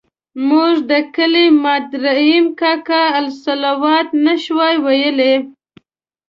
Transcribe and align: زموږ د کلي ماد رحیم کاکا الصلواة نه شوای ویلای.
زموږ 0.37 0.73
د 0.89 0.91
کلي 1.15 1.45
ماد 1.63 1.87
رحیم 2.05 2.45
کاکا 2.59 3.01
الصلواة 3.21 4.07
نه 4.25 4.33
شوای 4.43 4.75
ویلای. 4.85 5.35